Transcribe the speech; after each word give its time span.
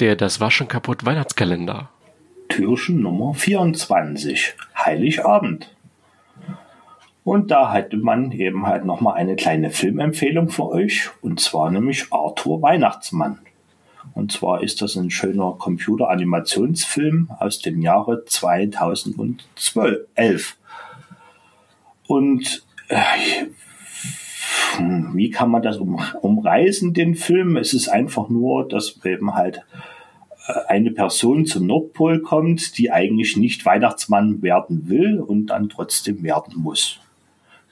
Der 0.00 0.14
Das 0.14 0.40
Waschen 0.40 0.68
kaputt 0.68 1.04
Weihnachtskalender. 1.04 1.88
Türchen 2.48 3.00
Nummer 3.00 3.34
24. 3.34 4.54
Heiligabend. 4.76 5.74
Und 7.24 7.50
da 7.50 7.72
hatte 7.72 7.96
man 7.96 8.30
eben 8.30 8.64
halt 8.64 8.84
nochmal 8.84 9.16
eine 9.16 9.34
kleine 9.34 9.70
Filmempfehlung 9.70 10.50
für 10.50 10.68
euch. 10.68 11.10
Und 11.20 11.40
zwar 11.40 11.72
nämlich 11.72 12.12
Arthur 12.12 12.62
Weihnachtsmann. 12.62 13.40
Und 14.14 14.30
zwar 14.30 14.62
ist 14.62 14.82
das 14.82 14.94
ein 14.94 15.10
schöner 15.10 15.56
Computeranimationsfilm 15.58 17.32
aus 17.40 17.60
dem 17.60 17.82
Jahre 17.82 18.24
2012. 18.24 20.56
Und 22.06 22.64
äh, 22.86 22.98
wie 24.78 25.30
kann 25.30 25.50
man 25.50 25.62
das 25.62 25.78
um, 25.78 26.00
umreißen, 26.20 26.94
den 26.94 27.14
Film? 27.14 27.56
Es 27.56 27.74
ist 27.74 27.88
einfach 27.88 28.28
nur, 28.28 28.68
dass 28.68 29.00
eben 29.04 29.34
halt 29.34 29.64
äh, 30.46 30.52
eine 30.68 30.90
Person 30.90 31.46
zum 31.46 31.66
Nordpol 31.66 32.20
kommt, 32.20 32.78
die 32.78 32.90
eigentlich 32.90 33.36
nicht 33.36 33.64
Weihnachtsmann 33.64 34.42
werden 34.42 34.88
will 34.88 35.20
und 35.20 35.46
dann 35.46 35.68
trotzdem 35.68 36.22
werden 36.22 36.54
muss. 36.56 37.00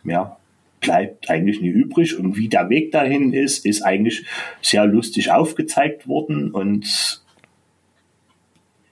Mehr 0.03 0.37
bleibt 0.81 1.31
eigentlich 1.31 1.61
nie 1.61 1.69
übrig. 1.69 2.19
Und 2.19 2.37
wie 2.37 2.49
der 2.49 2.69
Weg 2.69 2.93
dahin 2.93 3.33
ist, 3.33 3.65
ist 3.67 3.83
eigentlich 3.83 4.27
sehr 4.63 4.87
lustig 4.87 5.31
aufgezeigt 5.31 6.07
worden. 6.07 6.51
Und 6.51 7.23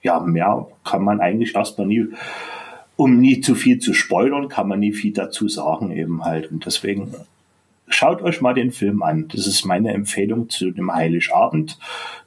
ja, 0.01 0.19
mehr 0.19 0.67
kann 0.83 1.03
man 1.03 1.19
eigentlich 1.21 1.55
erstmal 1.55 1.87
nie, 1.87 2.07
um 2.95 3.19
nie 3.19 3.41
zu 3.41 3.55
viel 3.55 3.79
zu 3.79 3.93
spoilern, 3.93 4.49
kann 4.49 4.67
man 4.67 4.79
nie 4.79 4.93
viel 4.93 5.13
dazu 5.13 5.47
sagen 5.47 5.91
eben 5.91 6.23
halt. 6.23 6.51
Und 6.51 6.65
deswegen 6.65 7.13
schaut 7.95 8.21
euch 8.21 8.41
mal 8.41 8.53
den 8.53 8.71
Film 8.71 9.01
an. 9.01 9.27
Das 9.29 9.47
ist 9.47 9.65
meine 9.65 9.93
Empfehlung 9.93 10.49
zu 10.49 10.71
dem 10.71 10.93
Heiligabend, 10.93 11.79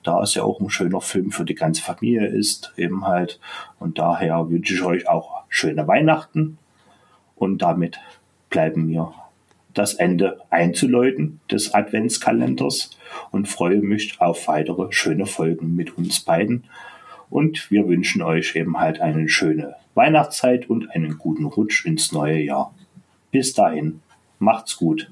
da 0.02 0.22
es 0.22 0.34
ja 0.34 0.42
auch 0.42 0.60
ein 0.60 0.70
schöner 0.70 1.00
Film 1.00 1.30
für 1.30 1.44
die 1.44 1.54
ganze 1.54 1.82
Familie 1.82 2.26
ist, 2.26 2.72
eben 2.76 3.06
halt. 3.06 3.38
Und 3.78 3.98
daher 3.98 4.48
wünsche 4.48 4.74
ich 4.74 4.82
euch 4.82 5.08
auch 5.08 5.42
schöne 5.48 5.86
Weihnachten. 5.86 6.58
Und 7.36 7.62
damit 7.62 8.00
bleiben 8.50 8.88
wir 8.88 9.12
das 9.74 9.94
Ende 9.94 10.40
einzuläuten 10.50 11.40
des 11.50 11.74
Adventskalenders 11.74 12.90
und 13.30 13.46
freue 13.46 13.80
mich 13.80 14.20
auf 14.20 14.48
weitere 14.48 14.90
schöne 14.90 15.26
Folgen 15.26 15.76
mit 15.76 15.98
uns 15.98 16.20
beiden. 16.20 16.64
Und 17.30 17.70
wir 17.70 17.86
wünschen 17.86 18.22
euch 18.22 18.56
eben 18.56 18.80
halt 18.80 19.00
eine 19.00 19.28
schöne 19.28 19.74
Weihnachtszeit 19.94 20.70
und 20.70 20.90
einen 20.90 21.18
guten 21.18 21.44
Rutsch 21.44 21.84
ins 21.84 22.10
neue 22.10 22.40
Jahr. 22.40 22.74
Bis 23.30 23.52
dahin, 23.52 24.00
macht's 24.38 24.78
gut. 24.78 25.10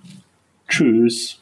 Tschüss. 0.76 1.38